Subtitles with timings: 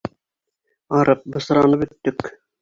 [1.01, 2.27] Арып, бысранып бөттөк.